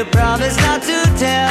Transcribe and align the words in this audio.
The 0.00 0.06
stars 0.06 0.16
on 0.16 0.80
45 0.80 0.88
keep 0.88 1.49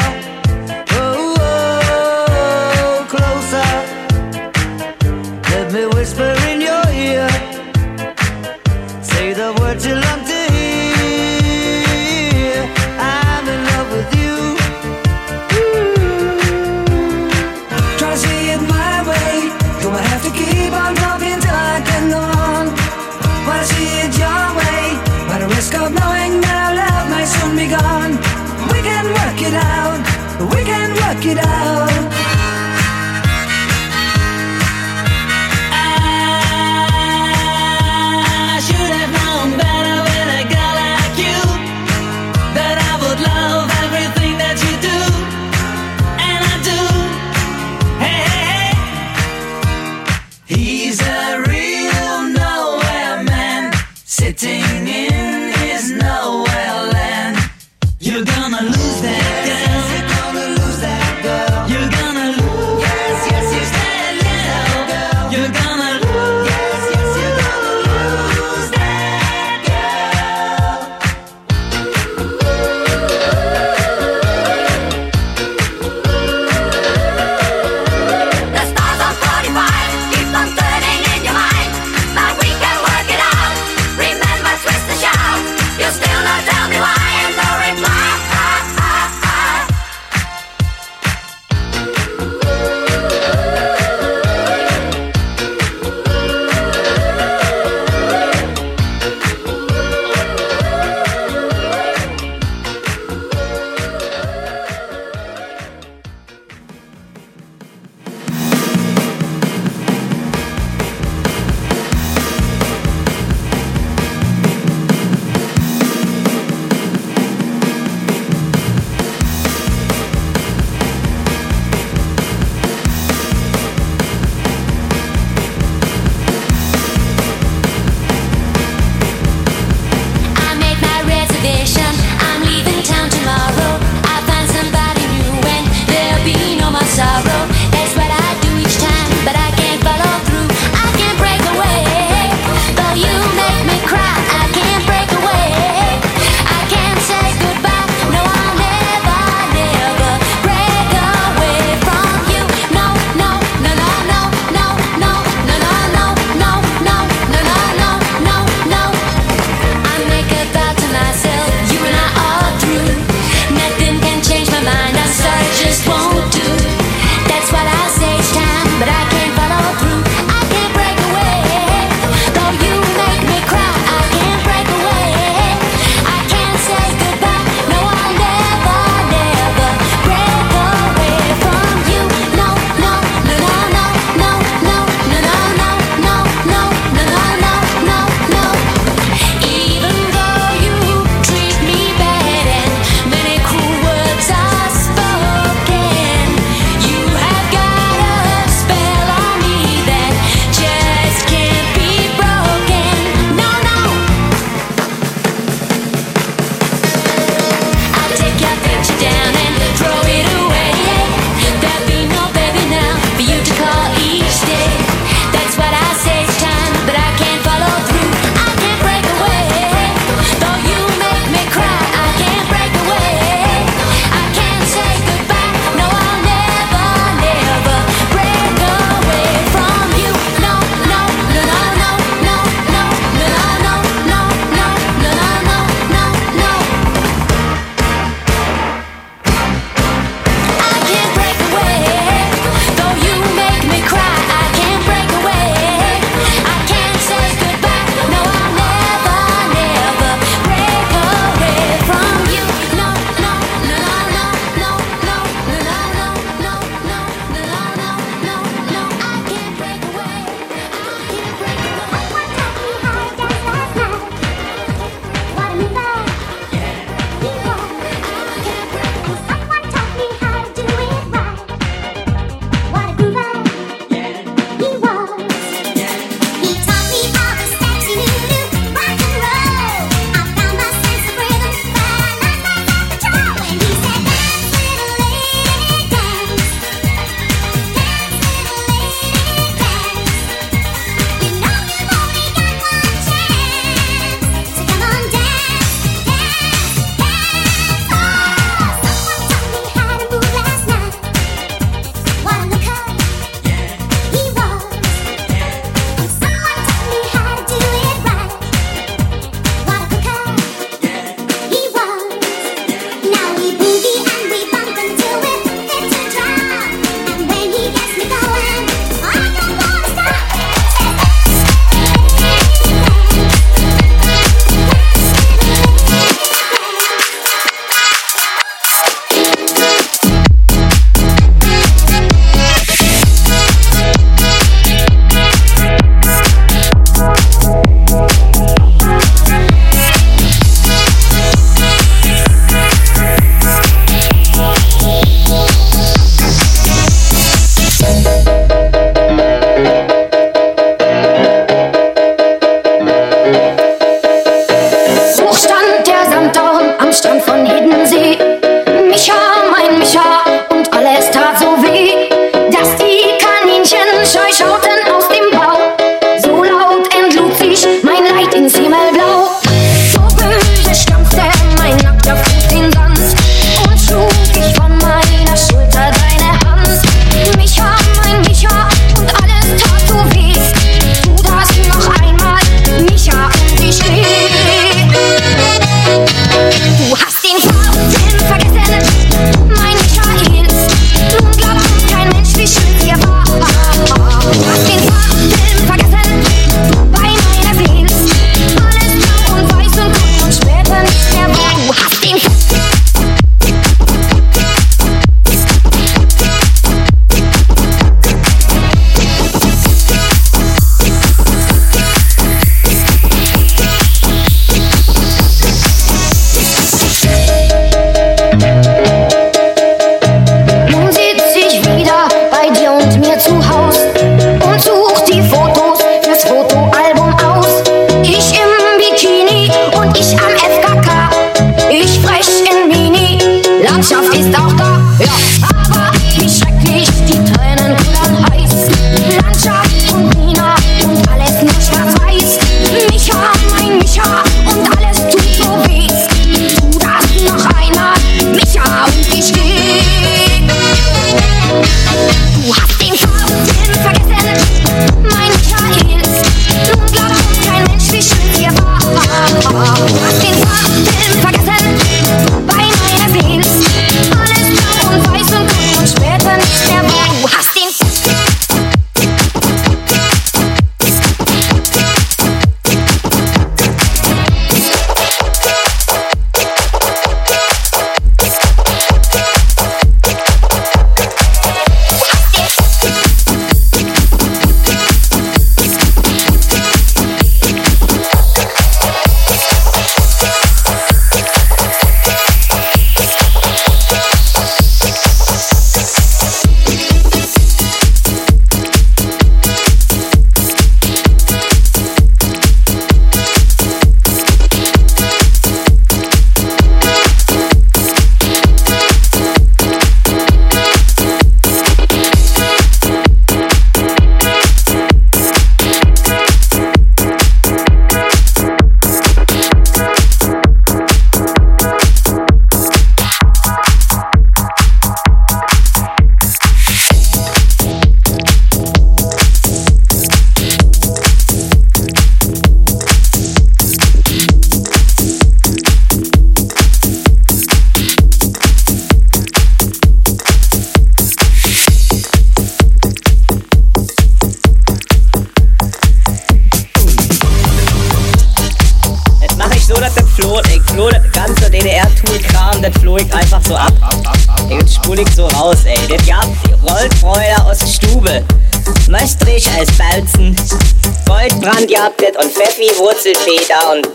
Goldbrand 561.49 561.71
jagtet 561.71 562.15
und 562.17 562.31
Pfeffi 562.31 562.69
Wurzelfeder 562.77 563.73
und 563.73 563.87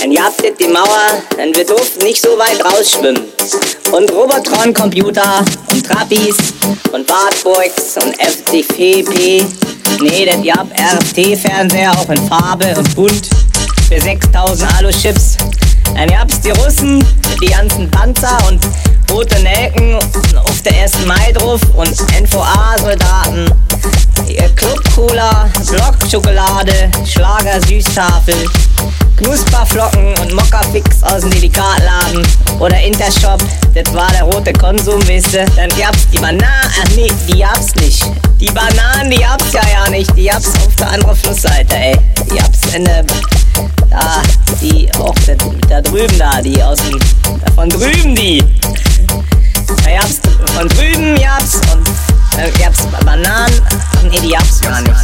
dann 0.00 0.12
jagtet 0.12 0.58
die 0.58 0.68
Mauer, 0.68 1.22
denn 1.36 1.54
wir 1.54 1.66
durften 1.66 2.04
nicht 2.04 2.22
so 2.22 2.30
weit 2.38 2.64
rausschwimmen. 2.64 3.22
Und 3.92 4.10
Robotron-Computer 4.12 5.44
und 5.70 5.86
Trappis 5.86 6.36
und 6.92 7.06
Bartburgs 7.06 7.96
und 8.02 8.14
FTP. 8.18 9.44
Nee, 10.00 10.24
das 10.24 10.42
gab 10.42 10.68
RT-Fernseher 10.70 11.92
auch 11.92 12.08
in 12.08 12.28
Farbe 12.28 12.74
und 12.78 12.94
bunt 12.94 13.28
für 13.88 14.00
6000 14.00 14.78
Alu-Chips. 14.78 15.36
Dann 15.94 16.08
gab's 16.08 16.40
die 16.40 16.50
Russen, 16.50 17.04
die 17.42 17.50
ganzen 17.50 17.90
Panzer 17.90 18.38
und 18.48 18.60
rote 19.10 19.38
Nelken 19.42 19.96
auf 19.96 20.62
der 20.62 20.82
1. 20.82 21.04
Mai 21.06 21.32
drauf 21.32 21.60
und 21.76 21.94
NVA-Soldaten. 22.20 23.50
Club-Cola, 24.62 25.50
Block-Schokolade, 25.68 26.90
Schlager-Süßtafel, 27.04 28.34
Knusperflocken 29.16 30.16
und 30.20 30.34
Mokka-Fix 30.34 31.02
aus 31.02 31.22
dem 31.22 31.30
Delikatladen 31.30 32.26
oder 32.60 32.80
Intershop, 32.80 33.42
das 33.74 33.92
war 33.92 34.10
der 34.12 34.22
rote 34.22 34.52
Konsum, 34.52 35.00
weißt 35.08 35.34
du. 35.34 35.44
Dann 35.56 35.68
gab's 35.70 36.06
die 36.12 36.18
Bananen, 36.18 36.42
ach 36.80 36.88
nee, 36.94 37.10
die 37.28 37.40
gab's 37.40 37.74
nicht. 37.76 38.04
Die 38.40 38.50
Bananen, 38.50 39.10
die 39.10 39.18
gab's 39.18 39.52
ja 39.52 39.62
ja 39.68 39.90
nicht, 39.90 40.16
die 40.16 40.26
gab's 40.26 40.48
auf 40.64 40.74
der 40.76 40.90
anderen 40.90 41.16
Flussseite, 41.16 41.74
ey. 41.76 41.96
Die 42.30 42.36
gab's 42.36 42.74
in 42.74 42.84
der, 42.84 43.04
da, 43.90 44.22
die, 44.60 44.88
auch 44.94 45.14
da, 45.26 45.34
da 45.68 45.80
drüben 45.80 46.18
da, 46.18 46.40
die 46.40 46.62
aus 46.62 46.78
dem, 46.78 46.98
da 47.44 47.52
von 47.52 47.68
drüben 47.68 48.14
die. 48.14 48.44
Da 49.84 49.90
gab's 49.90 50.20
von 50.54 50.68
drüben 50.68 51.16
gab's 51.20 51.60
und 51.72 52.11
Oh, 52.34 52.36
da 52.36 52.48
gab's 52.58 52.82
Bananen, 53.04 53.62
nee, 54.04 54.20
die 54.20 54.30
gab's 54.30 54.60
gar 54.60 54.80
nicht. 54.80 54.94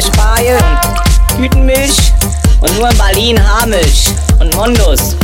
in 0.00 0.14
Spanien 0.14 0.58
Tütenmilch 1.36 2.12
und 2.60 2.78
nur 2.78 2.90
in 2.90 2.96
Berlin 2.98 3.40
Hamisch 3.42 4.06
und 4.38 4.54
Mondos. 4.56 5.16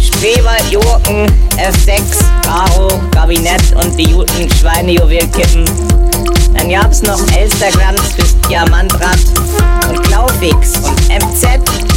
Spreewald, 0.00 0.64
Jurken, 0.70 1.26
F6, 1.56 2.02
Garo, 2.42 2.88
Kabinett 3.10 3.74
und 3.74 3.96
die 3.96 4.10
Juten 4.10 4.50
Schweinejuwelkippen. 4.52 5.64
Dann 6.54 6.68
gab's 6.68 7.02
noch 7.02 7.20
Elsterglanz 7.36 8.00
bis 8.16 8.38
Diamantrad 8.48 9.18
und 9.88 10.02
Klaufix 10.04 10.76
und 10.76 11.08
MZ 11.08 11.46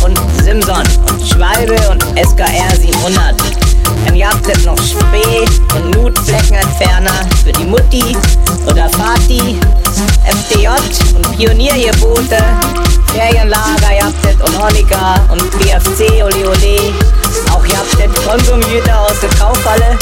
und 0.04 0.18
Simson 0.44 0.84
und 1.10 1.28
Schwalbe 1.28 1.78
und 1.90 2.04
SKR 2.18 2.76
700. 2.76 3.36
Dann 4.06 4.20
gab's 4.20 4.48
jetzt 4.48 4.66
noch 4.66 4.78
Spee 4.78 5.46
und 5.76 5.92
Nutfleckenentferner 5.96 7.28
für 7.44 7.52
die 7.52 7.66
Mutti 7.66 8.16
oder 8.68 8.90
Fati 8.90 9.58
FDJ 10.26 10.68
und 11.16 11.38
Pionier 11.38 11.76
Ferienlager, 11.76 11.92
Boote, 12.00 12.38
Ferienlager 13.14 13.94
Jabtet 14.00 14.42
und 14.42 14.62
Honecker 14.62 15.20
und 15.32 15.52
BFC, 15.60 16.24
Ole 16.24 16.50
Ole. 16.50 16.94
Auch 17.52 17.66
Jabtet 17.66 18.12
habt 18.12 18.28
Konsumgüter 18.28 19.00
aus 19.02 19.20
der 19.22 19.30
Kaufhalle, 19.40 19.98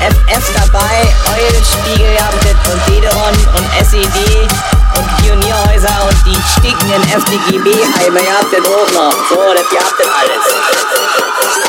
FF 0.00 0.52
dabei, 0.54 1.06
Eulenspiegel, 1.36 2.14
Jabtet 2.14 2.56
und 2.72 2.80
Dederon 2.88 3.34
und 3.56 3.66
SED 3.80 4.48
und 4.96 5.16
Pionierhäuser 5.18 6.08
und 6.08 6.16
die 6.26 6.38
stickenden 6.52 7.02
FDGB-Heime, 7.02 8.20
Jabtet 8.20 8.64
habt 8.64 8.92
noch. 8.94 9.12
So, 9.28 9.36
das, 9.54 9.72
ihr 9.72 9.80
habt 9.80 9.98
das 9.98 10.08
alles. 10.20 11.65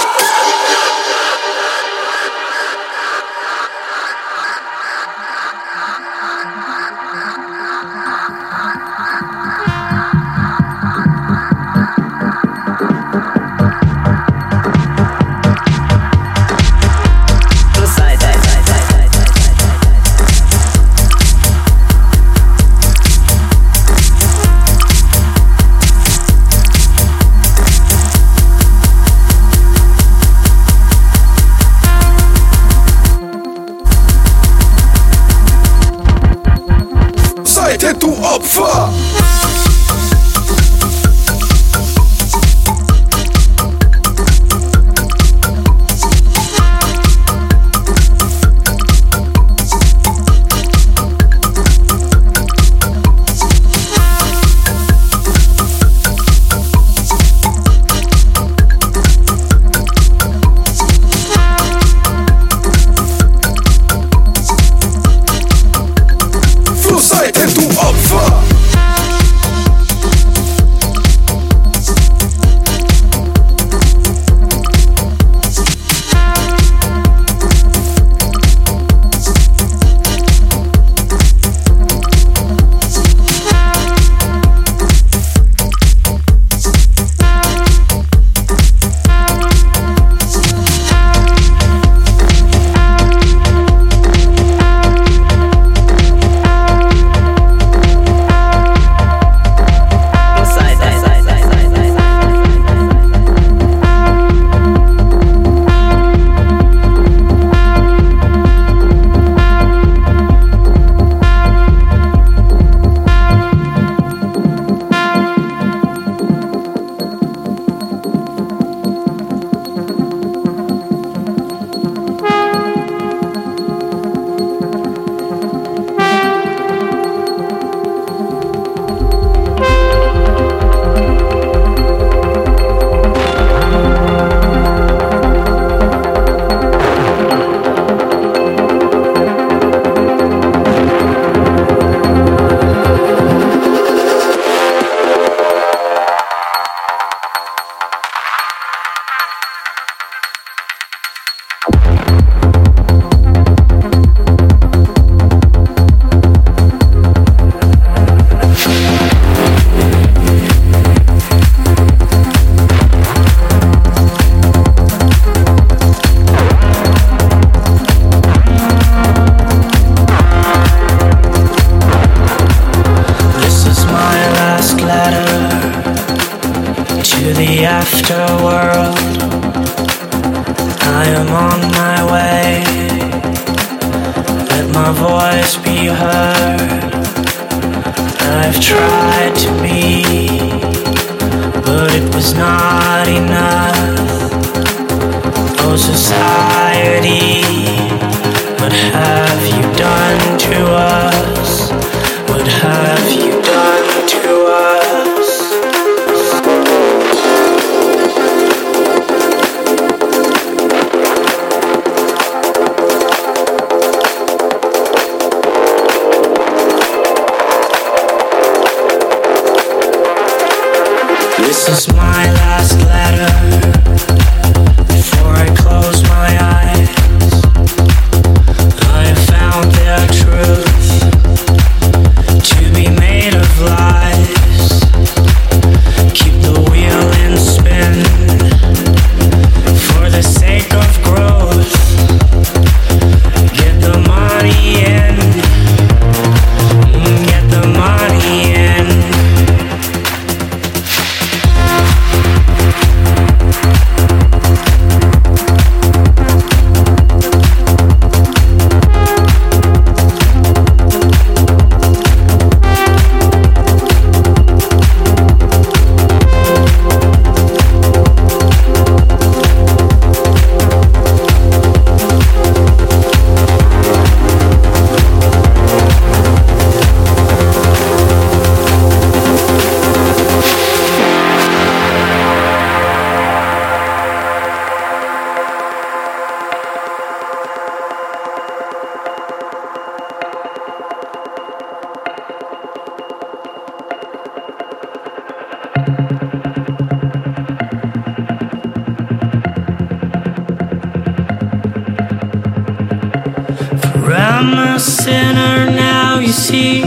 I'm 304.39 304.53
a 304.53 304.79
sinner 304.79 305.65
now, 305.65 306.19
you 306.19 306.31
see, 306.31 306.83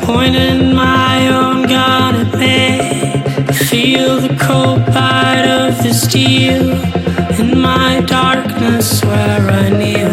pointing 0.00 0.74
my 0.74 1.28
own 1.28 1.64
gun 1.64 2.14
at 2.14 2.38
me. 2.38 3.52
Feel 3.68 4.22
the 4.22 4.34
cold 4.40 4.86
bite 4.86 5.44
of 5.46 5.76
the 5.82 5.92
steel 5.92 6.70
in 7.38 7.60
my 7.60 8.00
darkness 8.06 9.04
where 9.04 9.46
I 9.46 9.68
kneel. 9.68 10.08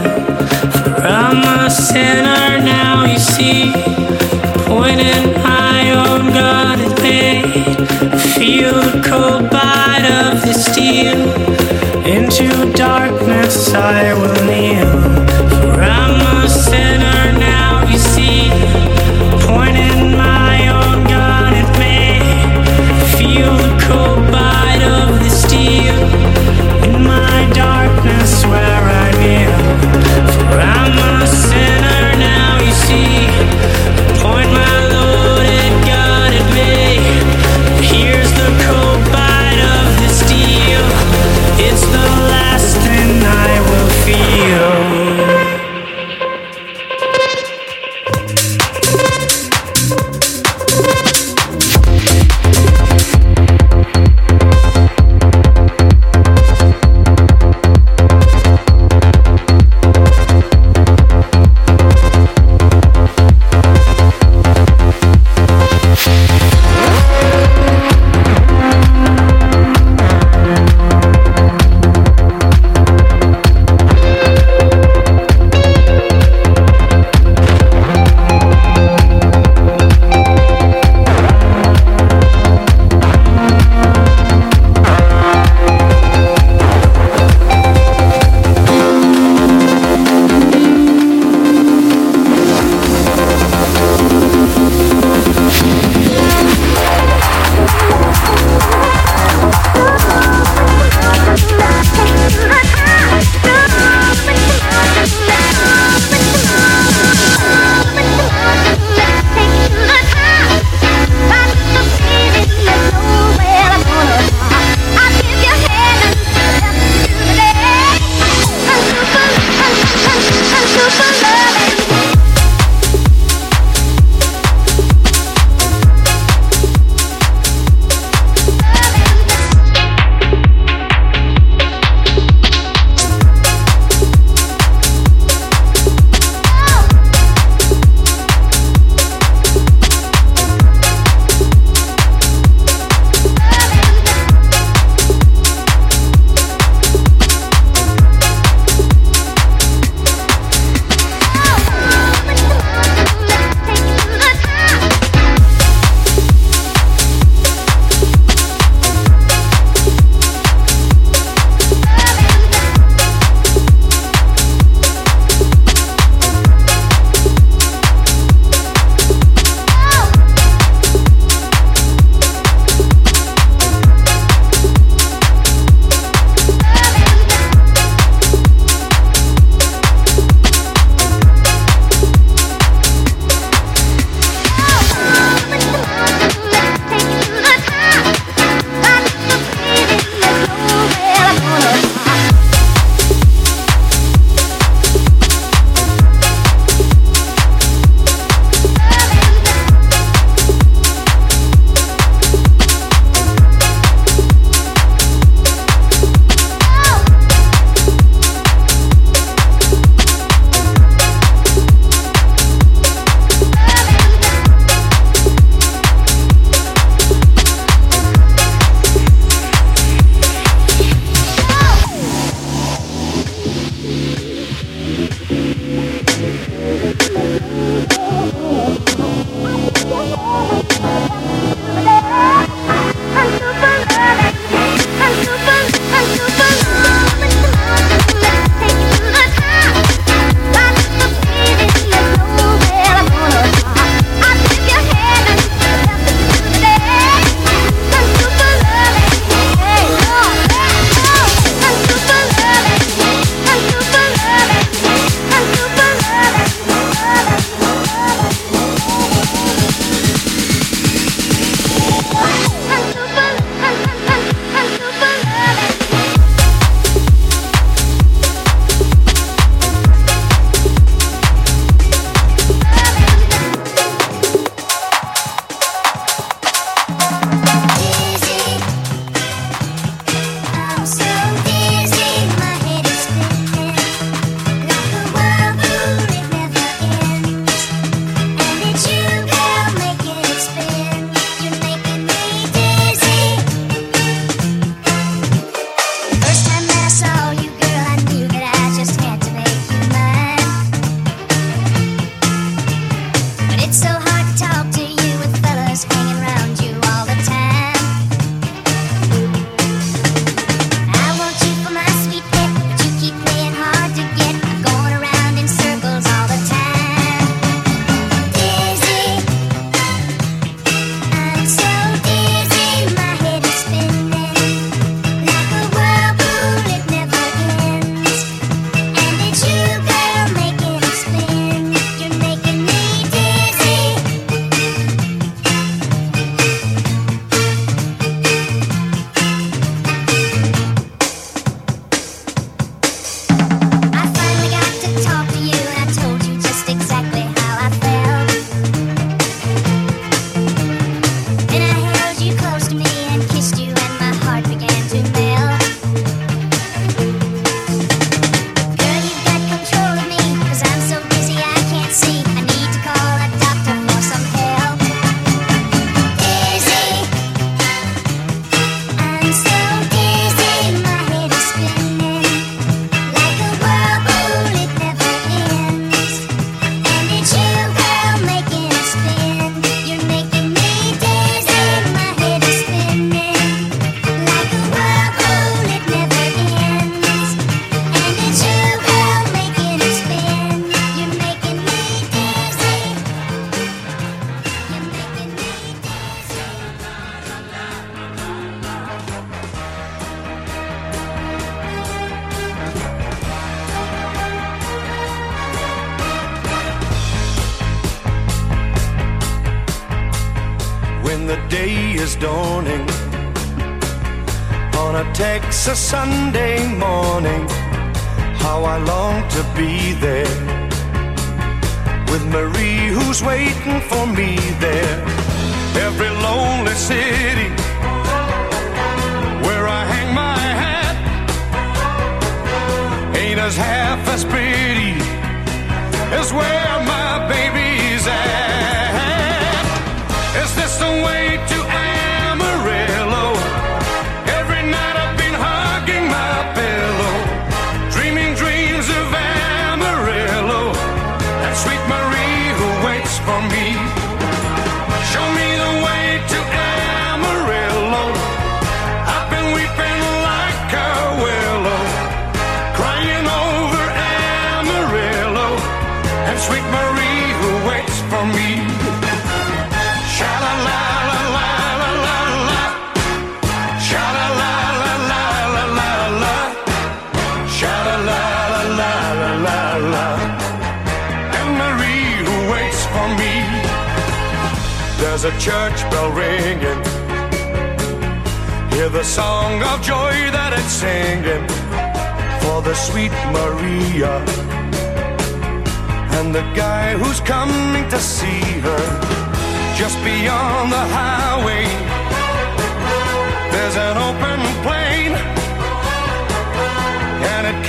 For 0.74 1.02
I'm 1.02 1.42
a 1.66 1.70
sinner 1.72 2.58
now, 2.66 3.06
you 3.06 3.18
see, 3.18 3.72
pointing 4.66 5.32
my 5.42 5.92
own 6.04 6.34
gun 6.34 6.82
at 6.82 7.02
me. 7.02 7.44
Feel 8.36 8.74
the 8.74 9.02
cold 9.08 9.50
bite 9.50 10.06
of 10.26 10.42
the 10.42 10.54
steel. 10.54 11.18
Into 12.06 12.74
darkness 12.74 13.74
I 13.74 14.14
will 14.16 14.46
kneel. 14.46 15.51
Darkness 27.54 28.46
where 28.46 28.84
I 29.04 29.12
kneel. 29.20 29.56
For 30.34 30.60
I'm 30.60 30.98
a 30.98 31.28
sinner 31.28 32.18
now, 32.18 32.60
you 32.62 32.72
see, 32.72 33.21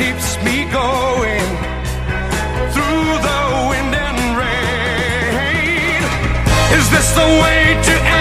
keeps 0.03 0.37
me 0.43 0.65
going 0.65 1.49
through 2.75 3.09
the 3.29 3.43
wind 3.71 3.95
and 4.07 4.19
rain. 4.43 6.03
Is 6.79 6.87
this 6.91 7.09
the 7.21 7.29
way 7.43 7.61
to 7.89 8.12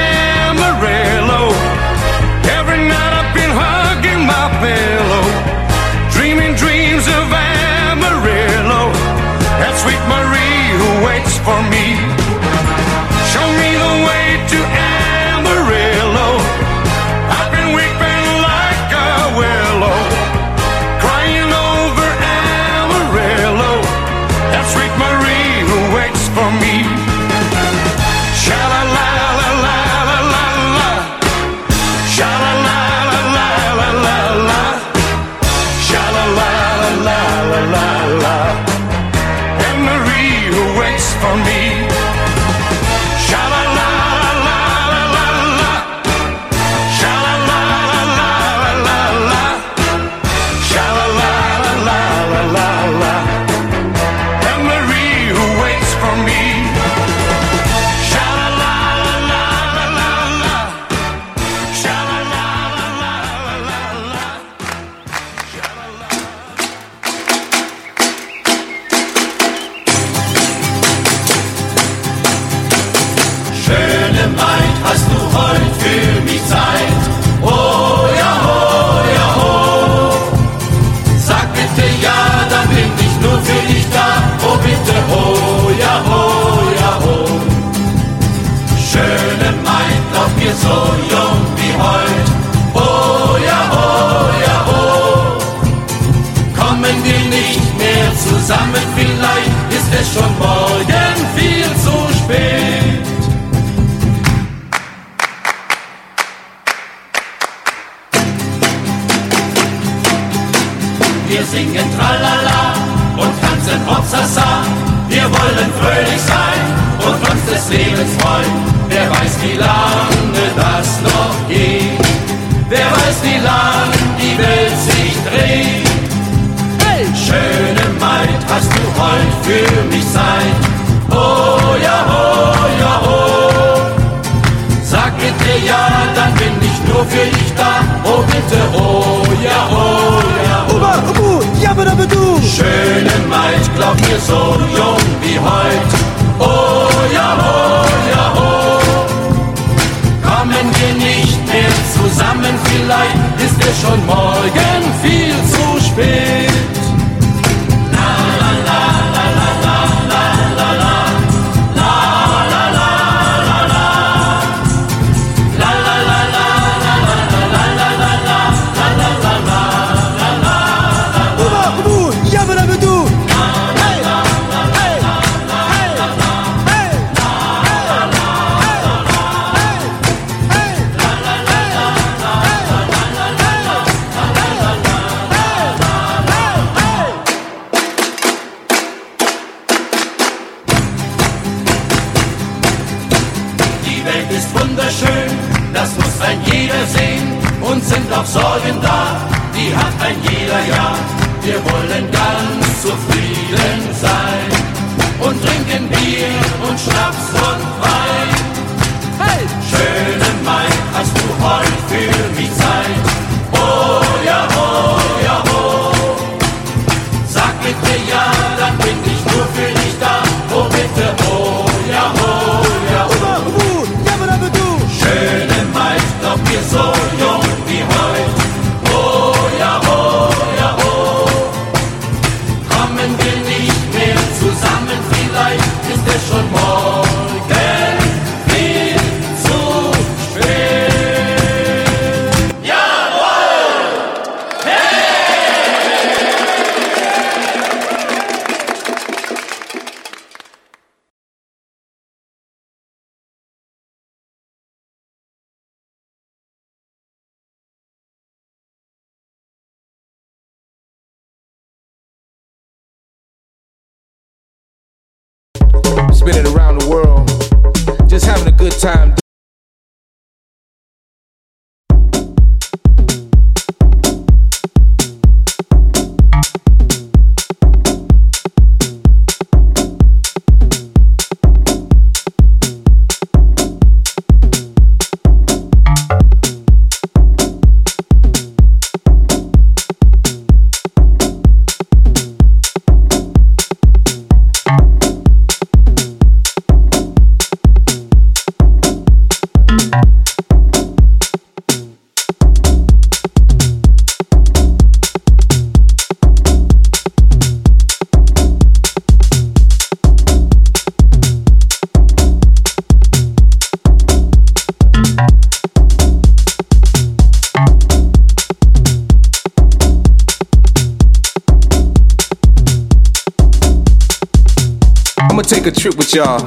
y'all. 326.22 326.46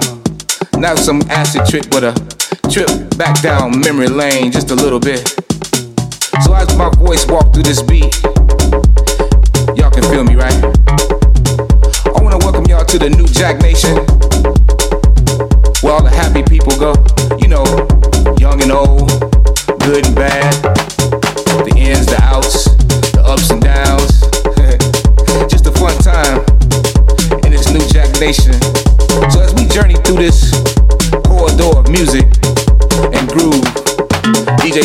Not 0.78 0.98
some 0.98 1.20
acid 1.30 1.66
trip, 1.66 1.86
but 1.90 2.04
a 2.04 2.12
trip 2.70 2.88
back 3.18 3.40
down 3.42 3.80
memory 3.80 4.06
lane 4.06 4.52
just 4.52 4.70
a 4.70 4.74
little 4.74 5.00
bit. 5.00 5.26
So 6.44 6.54
as 6.54 6.70
my 6.78 6.90
voice 6.90 7.26
walk 7.26 7.52
through 7.52 7.64
this 7.64 7.82
beat, 7.82 8.14
y'all 9.74 9.90
can 9.90 10.04
feel 10.12 10.22
me, 10.22 10.36
right? 10.36 10.58
I 12.06 12.22
wanna 12.22 12.38
welcome 12.38 12.66
y'all 12.66 12.84
to 12.84 12.98
the 12.98 13.10
new 13.10 13.26
Jack 13.26 13.60
Nation. 13.62 13.96
Where 15.82 15.94
all 15.94 16.04
the 16.04 16.10
happy 16.10 16.44
people 16.44 16.76
go. 16.78 16.94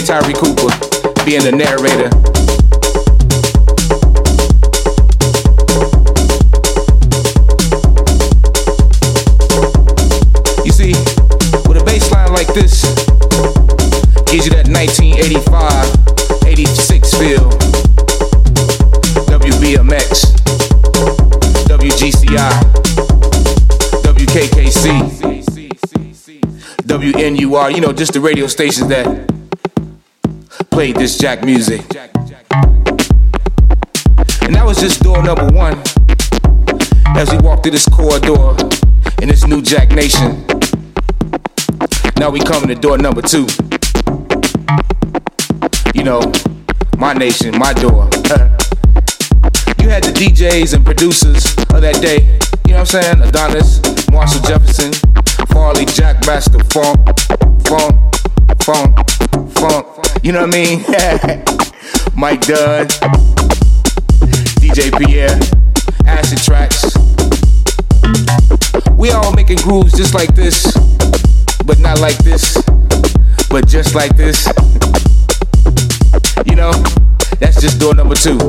Tyree 0.10 0.34
Cooper 0.34 0.74
being 1.24 1.44
the 1.44 1.52
narrator. 1.54 2.10
You 10.66 10.72
see, 10.72 10.94
with 11.70 11.80
a 11.80 11.84
bass 11.86 12.12
line 12.12 12.34
like 12.34 12.52
this, 12.56 12.82
gives 14.26 14.48
you 14.48 14.52
that 14.58 14.68
1985, 14.68 16.48
86 16.48 17.14
feel. 17.14 17.48
WBMX, 19.30 20.34
WGCI, 21.70 22.50
WKKC, 24.02 24.90
WNUR, 26.88 27.76
you 27.76 27.82
know, 27.82 27.94
just 27.94 28.14
the 28.14 28.20
radio 28.20 28.48
stations 28.48 28.88
that 28.88 29.29
played 30.80 30.96
this 30.96 31.18
Jack 31.18 31.44
music. 31.44 31.82
And 34.44 34.56
that 34.56 34.64
was 34.66 34.80
just 34.80 35.04
door 35.04 35.22
number 35.22 35.46
one 35.48 35.78
as 37.18 37.30
we 37.34 37.38
walk 37.40 37.64
through 37.64 37.74
this 37.74 37.86
corridor 37.90 38.56
in 39.22 39.28
this 39.28 39.46
new 39.46 39.62
Jack 39.62 39.90
Nation. 39.90 40.48
Now 42.16 42.30
we 42.30 42.40
coming 42.40 42.70
to 42.70 42.76
door 42.76 42.98
number 42.98 43.22
two. 43.22 43.46
You 45.94 46.06
know, 46.06 46.22
my 46.98 47.12
nation, 47.12 47.60
my 47.60 47.74
door. 47.74 48.08
you 49.84 49.90
had 49.92 50.06
the 50.08 50.16
DJs 50.16 50.76
and 50.76 50.86
producers 50.86 51.58
of 51.76 51.82
that 51.82 52.00
day. 52.02 52.40
You 52.66 52.76
know 52.76 52.80
what 52.80 52.96
I'm 52.96 53.04
saying? 53.04 53.22
Adonis, 53.22 53.82
Marshall 54.10 54.44
Jefferson, 54.48 54.94
Farley, 55.52 55.84
Jack 55.84 56.26
Master, 56.26 56.64
Funk, 56.72 57.04
Funk, 57.68 58.16
Funk, 58.64 59.10
Funk. 59.60 59.86
You 60.24 60.32
know 60.32 60.46
what 60.46 60.56
I 60.56 60.58
mean? 60.58 60.80
Mike 62.16 62.42
Dunn, 62.48 62.88
DJ 64.62 64.90
Pierre, 64.98 65.38
Acid 66.06 66.40
Tracks. 66.40 66.96
We 68.98 69.12
all 69.12 69.34
making 69.34 69.58
grooves 69.58 69.92
just 69.94 70.14
like 70.14 70.34
this, 70.34 70.64
but 71.66 71.78
not 71.80 72.00
like 72.00 72.18
this, 72.20 72.56
but 73.50 73.68
just 73.68 73.96
like 73.96 74.16
this. 74.16 74.48
You 76.46 76.56
know, 76.56 76.72
that's 77.40 77.60
just 77.60 77.82
door 77.82 77.96
number 77.96 78.16
two. 78.16 78.40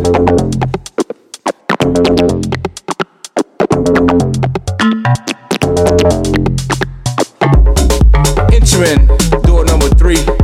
Entering 8.53 9.07
door 9.43 9.65
number 9.65 9.89
three. 9.99 10.40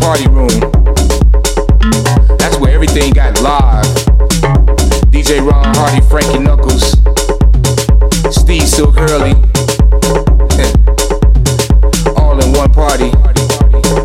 Party 0.00 0.26
room. 0.28 0.48
That's 2.38 2.56
where 2.58 2.72
everything 2.72 3.12
got 3.12 3.40
live. 3.42 3.84
DJ 5.10 5.44
Ron 5.46 5.74
Hardy, 5.74 6.00
Frankie 6.08 6.38
Knuckles, 6.38 6.92
Steve 8.34 8.62
Silk 8.62 8.94
Hurley. 8.96 9.32
All 12.16 12.40
in 12.42 12.52
one 12.52 12.72
party. 12.72 13.10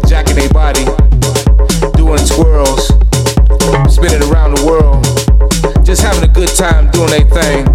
Jacking 0.08 0.36
their 0.36 0.50
body. 0.50 0.84
Doing 1.96 2.26
twirls. 2.26 2.88
Spinning 3.94 4.24
around 4.30 4.56
the 4.56 4.64
world. 4.66 5.04
Just 5.86 6.02
having 6.02 6.24
a 6.30 6.34
good 6.34 6.50
time 6.50 6.90
doing 6.92 7.10
their 7.10 7.26
thing. 7.30 7.68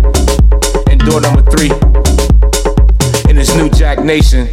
And 0.90 1.01
door 1.01 1.20
number 1.20 1.43
three. 1.51 1.70
In 3.31 3.36
this 3.36 3.55
new 3.55 3.70
Jack 3.70 4.05
Nation. 4.05 4.49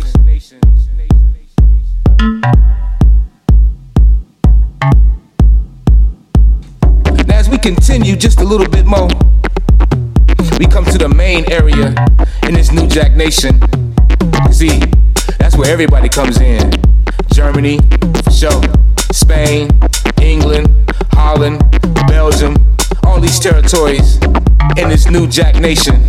Just 8.25 8.41
a 8.41 8.43
little 8.43 8.67
bit 8.67 8.87
more, 8.87 9.07
we 10.57 10.65
come 10.65 10.83
to 10.83 10.97
the 10.97 11.13
main 11.15 11.45
area 11.51 11.93
in 12.47 12.55
this 12.55 12.71
new 12.71 12.87
Jack 12.87 13.11
Nation. 13.11 13.61
See, 14.51 14.79
that's 15.37 15.55
where 15.55 15.71
everybody 15.71 16.09
comes 16.09 16.41
in. 16.41 16.71
Germany, 17.31 17.77
sure. 18.33 18.63
Spain, 19.11 19.69
England, 20.19 20.91
Holland, 21.11 21.61
Belgium, 22.07 22.55
all 23.03 23.21
these 23.21 23.39
territories 23.39 24.15
in 24.75 24.89
this 24.89 25.07
new 25.07 25.27
Jack 25.27 25.57
Nation 25.57 26.01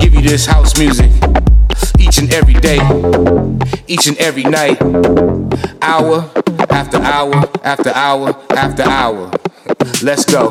give 0.00 0.14
you 0.14 0.22
this 0.22 0.46
house 0.46 0.78
music 0.78 1.10
each 1.98 2.16
and 2.16 2.32
every 2.32 2.54
day, 2.54 2.80
each 3.86 4.06
and 4.06 4.16
every 4.16 4.44
night, 4.44 4.80
hour 5.82 6.24
after 6.70 6.96
hour 6.96 7.34
after 7.62 7.90
hour 7.90 8.34
after 8.56 8.82
hour. 8.84 9.30
Let's 10.02 10.24
go. 10.24 10.50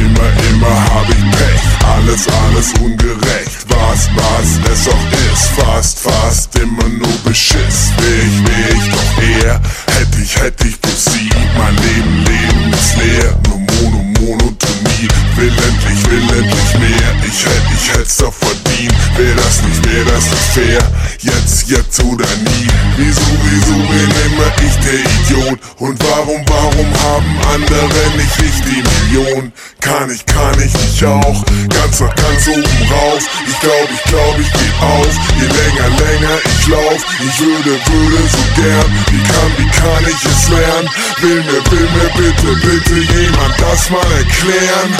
Immer, 0.00 0.28
immer 0.50 0.94
hab 0.94 1.08
ich 1.08 1.30
Pech. 1.30 1.62
Alles, 1.94 2.26
alles 2.28 2.72
ungerecht. 2.80 3.66
Was, 3.68 4.08
was 4.14 4.72
es 4.72 4.88
auch 4.88 5.06
ist. 5.32 5.46
Fast, 5.56 5.98
fast 5.98 6.56
immer 6.56 6.88
nur 6.88 7.16
Beschiss. 7.24 7.90
Wär 7.98 8.22
ich, 8.24 8.38
wär 8.46 8.70
ich 8.76 8.90
doch 8.90 9.22
eher. 9.22 9.60
Hätte 9.86 10.22
ich, 10.22 10.36
hätte 10.36 10.68
ich 10.68 10.76
sie. 10.96 11.28
Mein 11.56 11.76
Leben, 11.76 12.24
Leben 12.24 12.72
ist 12.72 12.96
leer. 12.96 13.34
Nur 13.46 13.58
Mono, 13.58 14.02
Monotonie. 14.20 15.08
Will 15.36 15.48
endlich, 15.48 16.10
will 16.10 16.38
endlich 16.38 16.78
mehr. 16.78 17.12
Ich 17.26 17.44
hätt, 17.44 17.62
ich 17.74 17.98
hätt's 17.98 18.16
doch 18.18 18.32
verdient. 18.32 18.94
Wär 19.16 19.34
das 19.34 19.62
nicht, 19.62 19.84
wär 19.84 20.04
das 20.04 20.24
nicht 20.30 20.48
fair? 20.54 20.82
Jetzt, 21.20 21.68
jetzt 21.68 22.00
oder 22.04 22.26
nie. 22.26 22.68
Wieso, 22.96 23.22
wieso 23.44 23.74
bin 23.74 24.10
immer 24.26 24.52
ich 24.64 24.76
der 24.84 25.00
Idiot? 25.00 25.58
Und 25.78 25.98
warum, 26.04 26.42
warum 26.46 26.86
haben 27.02 27.40
andere 27.54 28.16
nicht 28.16 28.38
ich 28.38 28.60
die 28.64 28.82
Million? 28.82 29.52
Kann 29.82 30.08
ich, 30.10 30.24
kann 30.26 30.54
ich 30.62 30.72
nicht 30.72 31.04
auch? 31.04 31.44
Ganz 31.68 31.98
nach 31.98 32.14
ganz 32.14 32.46
oben 32.46 32.62
rauf. 32.88 33.22
Ich 33.48 33.58
glaub, 33.58 33.88
ich 33.90 34.04
glaub, 34.04 34.38
ich 34.38 34.52
geh 34.52 34.70
auf. 34.78 35.14
Je 35.34 35.46
länger, 35.46 35.88
länger 35.98 36.38
ich 36.44 36.66
lauf. 36.68 37.02
Ich 37.18 37.40
würde, 37.40 37.74
würde 37.90 38.22
so 38.30 38.62
gern. 38.62 38.88
Wie 39.10 39.22
kann, 39.26 39.50
wie 39.58 39.70
kann 39.74 40.04
ich 40.06 40.24
es 40.24 40.48
lernen? 40.48 40.88
Will 41.20 41.42
mir, 41.42 41.62
will 41.70 41.88
mir 41.98 42.10
bitte, 42.14 42.54
bitte 42.62 42.94
jemand 43.12 43.54
das 43.60 43.90
mal 43.90 44.06
erklären? 44.18 44.90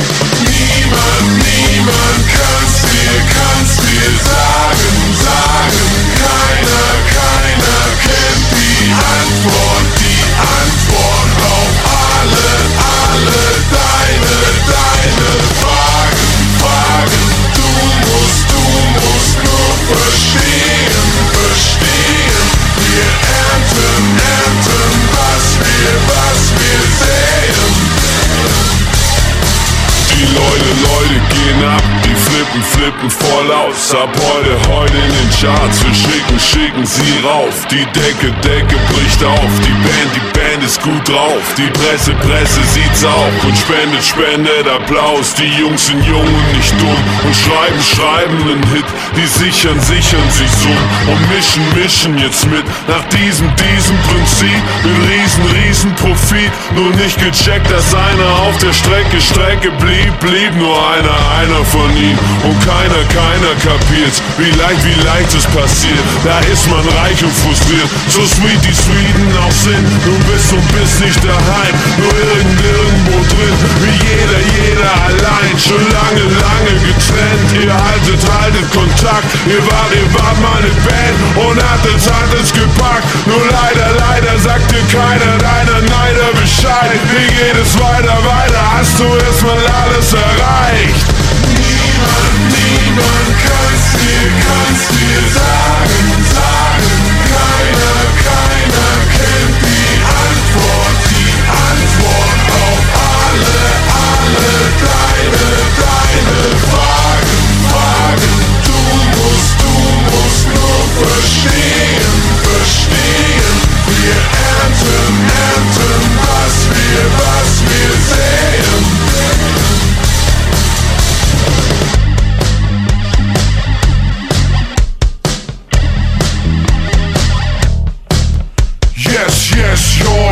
Niemand, 0.50 1.30
niemand 1.38 2.24
kann's 2.34 2.82
dir, 2.82 3.16
kann's 3.38 3.76
dir 3.86 4.10
sagen, 4.26 4.98
sagen. 5.22 6.02
Keiner, 6.18 6.90
keiner 7.14 7.86
kennt 8.02 8.44
die 8.58 8.90
Antwort, 8.90 9.86
die 10.02 10.22
Antwort 10.42 11.32
auf 11.46 11.74
alle, 11.86 12.50
alle 12.82 13.46
deine, 13.70 14.51
deine 14.66 15.30
Fragen, 15.60 16.32
Fragen. 16.60 17.24
Du 17.54 17.68
musst, 18.06 18.46
du 18.50 18.62
musst 19.00 19.36
nur 19.42 19.70
verstehen, 19.96 21.02
verstehen. 21.32 22.46
Wir 22.78 23.08
ernten, 23.42 24.02
ernten, 24.18 24.90
was 25.12 25.44
wir, 25.58 25.92
was 26.08 26.40
wir 26.58 26.80
säen. 27.00 28.81
Die 30.22 30.34
Leute, 30.38 30.70
Leute 30.86 31.18
gehen 31.34 31.64
ab, 31.66 31.82
die 32.04 32.14
flippen, 32.14 32.62
flippen 32.62 33.10
voll 33.10 33.50
aus. 33.50 33.92
Ab 33.92 34.08
heute, 34.14 34.54
heute 34.70 34.94
in 34.94 35.10
den 35.10 35.30
Charts, 35.34 35.82
wir 35.82 35.94
schicken, 35.94 36.38
schicken 36.38 36.86
sie 36.86 37.26
rauf. 37.26 37.66
Die 37.66 37.84
Decke, 37.90 38.30
Decke 38.46 38.76
bricht 38.94 39.24
auf, 39.24 39.52
die 39.66 39.74
Band, 39.82 40.10
die 40.14 40.38
Band 40.38 40.62
ist 40.62 40.80
gut 40.80 41.08
drauf. 41.08 41.42
Die 41.58 41.66
Presse, 41.74 42.14
Presse 42.22 42.62
sieht's 42.70 43.04
auch 43.04 43.44
und 43.44 43.58
spendet, 43.58 44.04
spendet 44.04 44.68
Applaus. 44.68 45.34
Die 45.34 45.50
Jungs 45.58 45.86
sind 45.88 46.04
jung 46.06 46.22
und 46.22 46.56
nicht 46.56 46.70
dumm 46.78 47.02
und 47.26 47.34
schreiben, 47.34 47.82
schreiben 47.82 48.38
einen 48.46 48.62
Hit. 48.70 48.86
Die 49.16 49.26
sichern, 49.26 49.80
sichern 49.80 50.30
sich 50.30 50.50
so 50.62 50.70
und 51.10 51.20
mischen, 51.34 51.66
mischen 51.74 52.18
jetzt 52.18 52.46
mit. 52.46 52.64
Nach 52.86 53.02
diesem, 53.10 53.50
diesem 53.58 53.98
Prinzip 54.06 54.62
mit 54.86 54.96
riesen, 55.10 55.44
riesen 55.50 55.94
Profit. 55.96 56.52
Nur 56.76 56.90
nicht 56.94 57.18
gecheckt, 57.18 57.68
dass 57.70 57.92
einer 57.92 58.30
auf 58.46 58.56
der 58.58 58.72
Strecke, 58.72 59.20
Strecke 59.20 59.70
blieb, 59.80 60.11
blieb 60.20 60.54
nur 60.56 60.76
einer, 60.90 61.18
einer 61.40 61.64
von 61.64 61.90
ihnen. 61.96 62.18
Und 62.42 62.58
keiner, 62.64 63.02
keiner 63.08 63.54
kapiert's, 63.62 64.22
wie 64.38 64.50
leicht, 64.58 64.84
wie 64.84 64.98
leicht 65.06 65.32
es 65.34 65.46
passiert. 65.46 66.02
Da 66.24 66.40
ist 66.52 66.68
man 66.68 66.84
reich 67.00 67.22
und 67.22 67.32
frustriert, 67.32 67.88
so 68.08 68.24
sweet 68.26 68.60
die 68.64 68.74
Sweden 68.74 69.30
auch 69.38 69.52
sind. 69.52 69.86
Du 70.04 70.14
bist 70.30 70.52
und 70.52 70.66
bist 70.72 71.00
nicht 71.00 71.22
daheim, 71.22 71.74
nur 71.98 72.12
irgend, 72.12 72.58
irgendwo 72.60 73.18
drin. 73.30 73.56
Wie 73.82 73.96
jeder, 74.02 74.40
jeder 74.58 74.92
allein, 75.06 75.54
schon 75.58 75.82
lange, 75.94 76.24
lange 76.40 76.74
getrennt. 76.82 77.48
Ihr 77.62 77.72
haltet, 77.72 78.22
haltet 78.26 78.66
Kontakt, 78.72 79.28
ihr 79.46 79.62
wart, 79.70 79.92
ihr 79.94 80.08
wart 80.18 80.38
meine 80.42 80.70
Band 80.82 81.16
und 81.46 81.58
hattet, 81.62 82.02
hattet's 82.10 82.52
gepackt. 82.52 83.06
Nur 83.26 83.42
leider, 83.50 83.88
leider 83.98 84.38
sagt 84.38 84.70
dir 84.70 84.82
keiner 84.90 85.38
deiner 85.38 85.80
Neider 85.86 86.30
Bescheid. 86.34 86.98
Wie 87.12 87.28
geht 87.34 87.58
es 87.60 87.78
weiter, 87.78 88.18
weiter? 88.24 88.62
Hast 88.76 88.98
du 88.98 89.04
erstmal 89.04 89.58
alles 89.92 90.12
erreicht? 90.12 91.06
Niemand, 91.52 92.40
niemand 92.48 93.28
kann's 93.44 93.86
dir, 94.00 94.24
kann's 94.44 94.84
dir 94.88 95.22
sagen, 95.36 96.08
sagen. 96.32 96.92
Keiner, 97.32 98.00
keiner 98.24 98.94
kennt 99.12 99.56
die 99.62 99.92
Antwort, 100.24 100.98
die 101.12 101.34
Antwort 101.68 102.40
auf 102.62 102.84
alle, 103.20 103.64
alle 104.08 104.54
deine, 104.82 105.48
deine 105.82 106.40
Fragen, 106.68 107.42
Fragen. 107.68 108.34
Du 108.64 108.80
musst, 109.12 109.54
du 109.60 109.74
musst 110.08 110.46
nur 110.48 110.80
verstehen, 111.04 112.16
verstehen. 112.48 113.54
Wir 113.88 114.18
ernten, 114.56 115.14
ernten, 115.52 116.02
was 116.22 116.54
wir, 116.72 117.02
was 117.18 117.50
wir 117.62 118.16
sehen. 118.16 118.51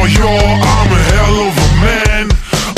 Oh, 0.01 0.07
you're, 0.09 0.25
you're, 0.25 0.33
I'm 0.33 0.89
a 0.97 1.01
hell 1.13 1.37
of 1.45 1.53
a 1.61 1.69
man. 1.85 2.27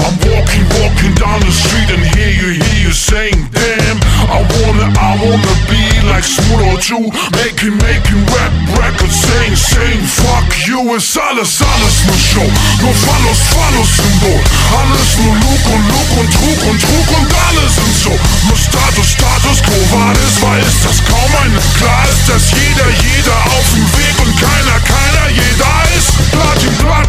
I'm 0.02 0.18
walking, 0.26 0.66
walking 0.82 1.14
down 1.14 1.38
the 1.46 1.54
street 1.54 1.86
and 1.94 2.02
hear 2.18 2.34
you, 2.34 2.58
hear 2.58 2.78
you 2.82 2.90
saying, 2.90 3.46
damn. 3.54 3.98
I 4.26 4.42
wanna, 4.42 4.90
I 4.98 5.14
wanna 5.22 5.54
be 5.70 5.86
like 6.10 6.26
Smooth 6.26 6.66
or 6.66 6.78
Jew, 6.82 7.06
making, 7.38 7.78
making 7.78 8.26
rap 8.34 8.50
records, 8.74 9.14
saying, 9.14 9.54
saying, 9.54 10.02
fuck 10.02 10.50
you, 10.66 10.98
ist 10.98 11.14
alles, 11.14 11.62
alles 11.62 11.96
nur 12.10 12.18
Show. 12.18 12.48
Nur 12.82 12.94
Fallos, 13.06 13.38
Fallos-Symbol. 13.54 14.42
Alles 14.74 15.10
nur 15.22 15.34
Lug 15.46 15.62
und 15.70 15.84
Lug 15.94 16.10
und 16.18 16.28
Trug 16.34 16.60
und 16.74 16.78
Trug 16.82 17.08
und 17.22 17.30
alles 17.46 17.78
und 17.78 17.94
so. 18.02 18.14
Nur 18.50 18.58
Status, 18.58 19.14
Status 19.14 19.62
Quo 19.62 19.78
war 19.94 20.10
das, 20.10 20.42
war 20.42 20.58
ist 20.58 20.82
das 20.82 20.98
kaum 21.06 21.30
eine. 21.38 21.62
Klar 21.78 22.02
ist, 22.10 22.26
dass 22.26 22.50
jeder, 22.50 22.90
jeder 22.98 23.38
auf 23.54 23.68
dem 23.70 23.86
Weg 23.94 24.16
und 24.26 24.34
keiner, 24.34 24.78
keiner, 24.82 25.30
jeder 25.30 25.70
ist. 25.94 26.10
Platin, 26.34 26.74
Platten 26.82 27.01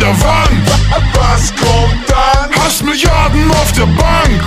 der 0.00 0.20
Wand. 0.22 0.68
Was 1.14 1.54
kommt 1.56 2.08
dann? 2.08 2.50
Hast 2.62 2.84
Milliarden 2.84 3.50
auf 3.50 3.72
der 3.72 3.86
Bank. 3.86 4.42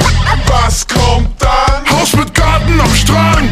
Was 0.47 0.87
kommt 0.87 1.29
dann? 1.41 1.99
Haus 1.99 2.15
mit 2.15 2.33
Garten 2.33 2.79
am 2.79 2.93
Strand. 2.93 3.51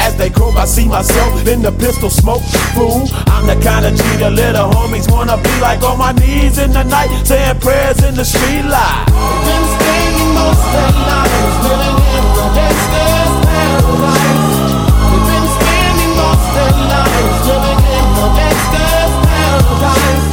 As 0.00 0.16
they 0.16 0.30
croak, 0.30 0.56
I 0.56 0.64
see 0.64 0.88
myself 0.88 1.46
in 1.46 1.62
the 1.62 1.72
pistol 1.72 2.10
smoke. 2.10 2.42
Fool, 2.74 3.06
I'm 3.28 3.46
the 3.46 3.56
kind 3.62 3.84
of 3.84 3.92
G 3.94 4.02
the 4.16 4.30
little 4.30 4.70
homies 4.72 5.10
wanna 5.10 5.36
be 5.36 5.54
like 5.60 5.82
on 5.82 5.98
my 5.98 6.12
knees 6.12 6.58
in 6.58 6.72
the 6.72 6.84
night, 6.84 7.10
saying 7.24 7.60
prayers 7.60 8.02
in 8.02 8.14
the 8.14 8.24
street 8.24 8.64
light. 8.64 9.06
Been 9.46 9.64
spending 9.76 10.30
most 10.34 10.64
their 10.72 10.92
lives 11.04 11.56
living 11.68 11.98
in 12.16 12.24
the 12.36 12.46
gangster's 12.56 13.34
paradise. 13.44 14.72
We've 15.10 15.26
been 15.28 15.46
spending 15.56 16.12
most 16.16 16.46
their 16.56 16.74
lives 16.92 17.38
living 17.50 17.80
in 17.96 18.06
the 18.16 18.26
gangster's 18.40 19.12
paradise. 19.28 20.28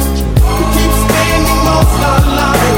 We 0.56 0.64
keep 0.74 0.92
spending 1.04 1.60
most 1.68 1.94
our 2.08 2.24
lives 2.40 2.77